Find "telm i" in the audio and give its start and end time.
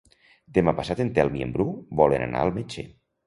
1.17-1.45